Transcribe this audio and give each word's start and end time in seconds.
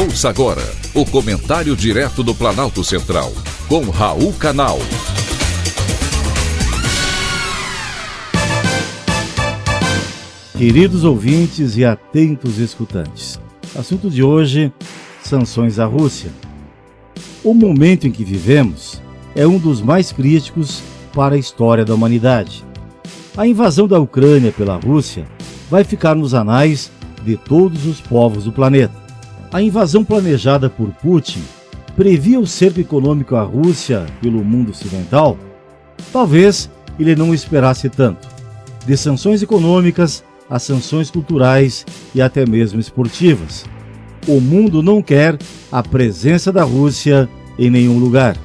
Ouça 0.00 0.28
agora 0.28 0.62
o 0.94 1.04
comentário 1.04 1.74
direto 1.74 2.22
do 2.22 2.32
Planalto 2.32 2.84
Central, 2.84 3.32
com 3.68 3.80
Raul 3.90 4.32
Canal. 4.34 4.78
Queridos 10.56 11.02
ouvintes 11.02 11.76
e 11.76 11.84
atentos 11.84 12.58
escutantes, 12.58 13.40
assunto 13.76 14.08
de 14.08 14.22
hoje: 14.22 14.72
sanções 15.20 15.80
à 15.80 15.84
Rússia. 15.84 16.30
O 17.42 17.52
momento 17.52 18.06
em 18.06 18.12
que 18.12 18.22
vivemos 18.22 19.02
é 19.34 19.48
um 19.48 19.58
dos 19.58 19.82
mais 19.82 20.12
críticos 20.12 20.80
para 21.12 21.34
a 21.34 21.38
história 21.38 21.84
da 21.84 21.92
humanidade. 21.92 22.64
A 23.36 23.48
invasão 23.48 23.88
da 23.88 23.98
Ucrânia 23.98 24.52
pela 24.52 24.76
Rússia 24.76 25.26
vai 25.68 25.82
ficar 25.82 26.14
nos 26.14 26.34
anais 26.34 26.88
de 27.24 27.36
todos 27.36 27.84
os 27.84 28.00
povos 28.00 28.44
do 28.44 28.52
planeta. 28.52 29.07
A 29.50 29.62
invasão 29.62 30.04
planejada 30.04 30.68
por 30.68 30.88
Putin 30.88 31.42
previa 31.96 32.38
o 32.38 32.46
cerco 32.46 32.80
econômico 32.80 33.34
à 33.34 33.42
Rússia 33.42 34.04
pelo 34.20 34.44
mundo 34.44 34.72
ocidental? 34.72 35.38
Talvez 36.12 36.70
ele 37.00 37.16
não 37.16 37.32
esperasse 37.32 37.88
tanto. 37.88 38.28
De 38.84 38.94
sanções 38.94 39.42
econômicas 39.42 40.22
a 40.50 40.58
sanções 40.58 41.10
culturais 41.10 41.86
e 42.14 42.20
até 42.20 42.44
mesmo 42.44 42.78
esportivas. 42.78 43.64
O 44.26 44.38
mundo 44.38 44.82
não 44.82 45.00
quer 45.00 45.38
a 45.72 45.82
presença 45.82 46.52
da 46.52 46.62
Rússia 46.62 47.26
em 47.58 47.70
nenhum 47.70 47.98
lugar. 47.98 48.36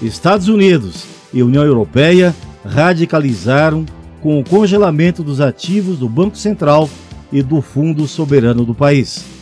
Estados 0.00 0.48
Unidos 0.48 1.04
e 1.32 1.42
União 1.42 1.64
Europeia 1.64 2.34
radicalizaram 2.64 3.84
com 4.22 4.40
o 4.40 4.44
congelamento 4.44 5.22
dos 5.22 5.42
ativos 5.42 5.98
do 5.98 6.08
Banco 6.08 6.38
Central 6.38 6.88
e 7.30 7.42
do 7.42 7.60
Fundo 7.60 8.06
Soberano 8.06 8.64
do 8.64 8.74
país. 8.74 9.41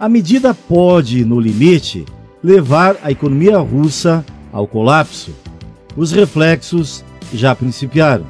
A 0.00 0.08
medida 0.08 0.54
pode, 0.54 1.24
no 1.24 1.40
limite, 1.40 2.04
levar 2.40 2.96
a 3.02 3.10
economia 3.10 3.58
russa 3.58 4.24
ao 4.52 4.64
colapso. 4.64 5.34
Os 5.96 6.12
reflexos 6.12 7.04
já 7.34 7.52
principiaram. 7.52 8.24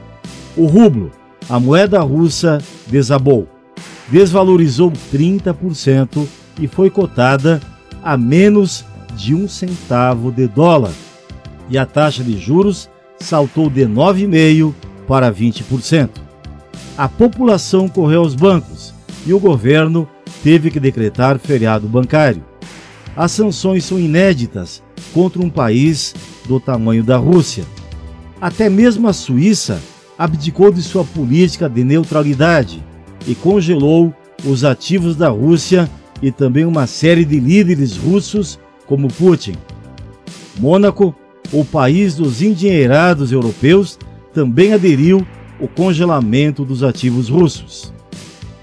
O 0.57 0.65
rublo, 0.65 1.13
a 1.47 1.61
moeda 1.61 2.01
russa, 2.01 2.57
desabou, 2.87 3.47
desvalorizou 4.11 4.91
30% 5.13 6.27
e 6.59 6.67
foi 6.67 6.89
cotada 6.89 7.61
a 8.03 8.17
menos 8.17 8.83
de 9.15 9.35
um 9.35 9.47
centavo 9.47 10.33
de 10.33 10.49
dólar. 10.49 10.93
E 11.69 11.77
a 11.77 11.85
taxa 11.85 12.25
de 12.25 12.39
juros 12.39 12.89
saltou 13.21 13.69
de 13.69 13.83
9,5% 13.83 14.73
para 15.07 15.31
20%. 15.31 16.09
A 16.97 17.11
população 17.11 17.91
correu 17.91 18.21
aos 18.21 18.35
bancos 18.35 18.95
e 19.27 19.35
o 19.35 19.39
governo 19.39 20.09
teve 20.43 20.71
que 20.71 20.81
decretar 20.81 21.39
feriado 21.39 21.89
bancário. 21.89 22.45
As 23.17 23.33
sanções 23.33 23.85
são 23.85 23.99
inéditas 23.99 24.83
contra 25.13 25.43
um 25.43 25.51
país 25.51 26.15
do 26.47 26.61
tamanho 26.61 27.03
da 27.03 27.17
Rússia. 27.17 27.65
Até 28.41 28.69
mesmo 28.69 29.09
a 29.09 29.13
Suíça 29.13 29.81
abdicou 30.17 30.73
de 30.73 30.83
sua 30.83 31.05
política 31.05 31.69
de 31.69 31.83
neutralidade 31.83 32.83
e 33.27 33.35
congelou 33.35 34.15
os 34.45 34.65
ativos 34.65 35.17
da 35.17 35.29
Rússia 35.29 35.91
e 36.23 36.31
também 36.31 36.65
uma 36.65 36.87
série 36.87 37.25
de 37.25 37.39
líderes 37.39 37.97
russos 37.97 38.59
como 38.87 39.09
Putin. 39.09 39.55
Mônaco, 40.59 41.15
o 41.53 41.65
país 41.65 42.17
dos 42.17 42.43
endinheirados 42.43 43.33
europeus, 43.33 43.99
também 44.33 44.73
aderiu 44.73 45.27
ao 45.61 45.69
congelamento 45.69 46.65
dos 46.65 46.83
ativos 46.83 47.29
russos. 47.29 47.93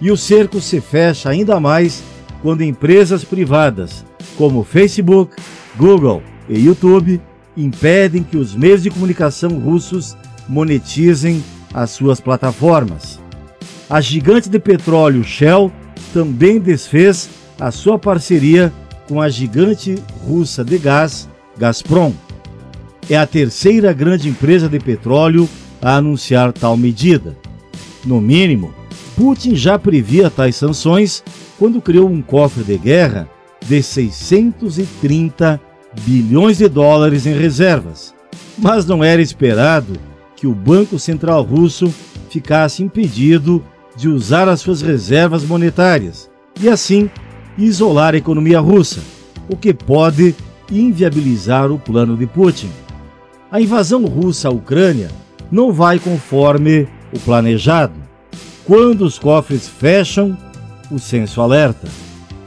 E 0.01 0.11
o 0.11 0.17
cerco 0.17 0.59
se 0.59 0.81
fecha 0.81 1.29
ainda 1.29 1.59
mais 1.59 2.03
quando 2.41 2.63
empresas 2.63 3.23
privadas, 3.23 4.05
como 4.37 4.63
Facebook, 4.63 5.35
Google 5.77 6.21
e 6.49 6.59
YouTube, 6.59 7.21
impedem 7.55 8.21
que 8.23 8.37
os 8.37 8.53
meios 8.53 8.83
de 8.83 8.89
comunicação 8.89 9.57
russos 9.59 10.15
monetizem 10.47 11.43
as 11.73 11.91
suas 11.91 12.19
plataformas. 12.19 13.19
A 13.89 14.01
gigante 14.01 14.49
de 14.49 14.59
petróleo 14.59 15.23
Shell 15.23 15.71
também 16.13 16.59
desfez 16.59 17.29
a 17.59 17.71
sua 17.71 17.97
parceria 17.97 18.71
com 19.07 19.21
a 19.21 19.29
gigante 19.29 19.95
russa 20.27 20.63
de 20.63 20.77
gás 20.77 21.29
Gazprom. 21.57 22.13
É 23.09 23.15
a 23.15 23.27
terceira 23.27 23.93
grande 23.93 24.27
empresa 24.27 24.67
de 24.67 24.79
petróleo 24.79 25.47
a 25.81 25.95
anunciar 25.97 26.51
tal 26.51 26.75
medida. 26.75 27.37
No 28.03 28.19
mínimo, 28.19 28.73
Putin 29.15 29.55
já 29.55 29.79
previa 29.79 30.29
tais 30.29 30.55
sanções 30.55 31.23
quando 31.57 31.81
criou 31.81 32.09
um 32.09 32.21
cofre 32.21 32.63
de 32.63 32.77
guerra 32.77 33.29
de 33.65 33.81
630 33.81 35.59
bilhões 36.01 36.57
de 36.57 36.67
dólares 36.67 37.25
em 37.25 37.33
reservas. 37.33 38.13
Mas 38.57 38.85
não 38.85 39.03
era 39.03 39.21
esperado 39.21 39.93
que 40.35 40.45
o 40.45 40.53
Banco 40.53 40.99
Central 40.99 41.43
Russo 41.43 41.93
ficasse 42.29 42.83
impedido 42.83 43.63
de 43.95 44.09
usar 44.09 44.49
as 44.49 44.59
suas 44.59 44.81
reservas 44.81 45.43
monetárias 45.43 46.29
e, 46.59 46.67
assim, 46.67 47.09
isolar 47.57 48.13
a 48.13 48.17
economia 48.17 48.59
russa, 48.59 49.01
o 49.49 49.55
que 49.55 49.73
pode 49.73 50.35
inviabilizar 50.69 51.71
o 51.71 51.79
plano 51.79 52.17
de 52.17 52.27
Putin. 52.27 52.69
A 53.49 53.61
invasão 53.61 54.03
russa 54.05 54.49
à 54.49 54.51
Ucrânia 54.51 55.09
não 55.49 55.71
vai 55.71 55.99
conforme 55.99 56.87
o 57.13 57.19
planejado. 57.19 58.04
Quando 58.65 59.01
os 59.05 59.19
cofres 59.19 59.67
fecham, 59.67 60.35
o 60.91 60.97
censo 60.97 61.39
alerta. 61.39 61.87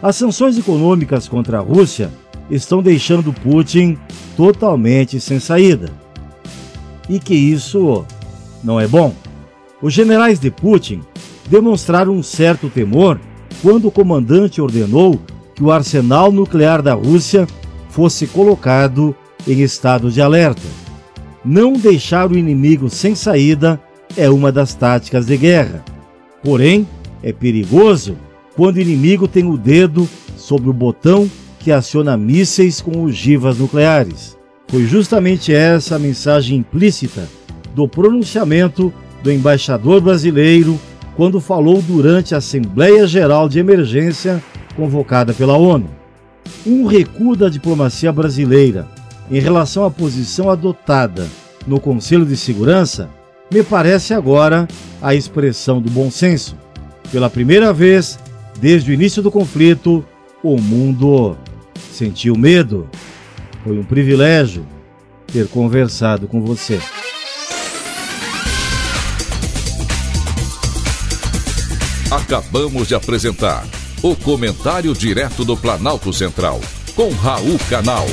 As 0.03 0.17
sanções 0.17 0.59
econômicas 0.59 1.29
contra 1.29 1.59
a 1.59 1.61
Rússia 1.61 2.11
estão 2.51 2.83
deixando 2.83 3.33
Putin 3.33 3.97
totalmente 4.37 5.21
sem 5.21 5.39
saída. 5.39 5.91
E 7.09 7.21
que 7.21 7.35
isso 7.35 8.05
não 8.63 8.81
é 8.81 8.87
bom. 8.87 9.15
Os 9.81 9.95
generais 9.95 10.41
de 10.41 10.51
Putin 10.51 11.03
demonstraram 11.49 12.13
um 12.13 12.23
certo 12.23 12.69
temor 12.69 13.21
quando 13.63 13.89
o 13.89 13.91
comandante 13.91 14.61
ordenou 14.61 15.21
que 15.55 15.63
o 15.63 15.71
arsenal 15.71 16.33
nuclear 16.33 16.83
da 16.83 16.95
Rússia 16.95 17.47
fosse 17.91 18.27
colocado 18.27 19.15
em 19.47 19.61
estado 19.61 20.11
de 20.11 20.21
alerta. 20.21 20.63
Não 21.45 21.73
deixar 21.73 22.31
o 22.31 22.37
inimigo 22.37 22.91
sem 22.91 23.15
saída 23.15 23.81
é 24.17 24.29
uma 24.29 24.51
das 24.51 24.75
táticas 24.75 25.27
de 25.27 25.37
guerra. 25.37 25.85
Porém, 26.43 26.87
é 27.23 27.33
perigoso 27.33 28.17
quando 28.57 28.77
o 28.77 28.81
inimigo 28.81 29.29
tem 29.29 29.45
o 29.45 29.57
dedo 29.57 30.09
sobre 30.37 30.69
o 30.69 30.73
botão 30.73 31.31
que 31.59 31.73
aciona 31.73 32.17
mísseis 32.17 32.81
com 32.81 33.05
ogivas 33.05 33.59
nucleares. 33.59 34.37
Foi 34.69 34.85
justamente 34.85 35.53
essa 35.53 35.97
a 35.97 35.99
mensagem 35.99 36.59
implícita 36.59 37.29
do 37.75 37.89
pronunciamento 37.89 38.93
do 39.23 39.33
embaixador 39.33 40.01
brasileiro 40.01 40.79
quando 41.17 41.41
falou 41.41 41.83
durante 41.83 42.35
a 42.35 42.39
Assembleia 42.39 43.07
Geral 43.07 43.49
de 43.49 43.59
Emergência 43.59 44.43
convocada 44.77 45.33
pela 45.35 45.57
ONU. 45.57 45.91
Um 46.67 46.87
recuo 46.87 47.35
da 47.35 47.49
diplomacia 47.49 48.13
brasileira 48.13 48.87
em 49.31 49.41
relação 49.41 49.85
à 49.85 49.91
posição 49.91 50.49
adotada 50.49 51.27
no 51.67 51.81
Conselho 51.81 52.25
de 52.25 52.37
Segurança, 52.37 53.11
me 53.51 53.63
parece 53.63 54.15
agora 54.15 54.69
a 55.01 55.15
expressão 55.15 55.81
do 55.81 55.91
bom 55.91 56.11
senso. 56.11 56.57
Pela 57.11 57.31
primeira 57.31 57.73
vez 57.73 58.19
desde 58.61 58.91
o 58.91 58.95
início 58.95 59.23
do 59.23 59.31
conflito, 59.31 60.05
o 60.43 60.57
mundo 60.59 61.37
sentiu 61.93 62.37
medo. 62.37 62.89
Foi 63.65 63.79
um 63.79 63.85
privilégio 63.85 64.67
ter 65.33 65.47
conversado 65.49 66.27
com 66.27 66.43
você. 66.43 66.81
Acabamos 72.11 72.89
de 72.89 72.95
apresentar 72.95 73.67
o 74.03 74.15
Comentário 74.17 74.95
Direto 74.95 75.45
do 75.45 75.57
Planalto 75.57 76.13
Central, 76.13 76.61
com 76.95 77.11
Raul 77.11 77.59
Canal. 77.69 78.07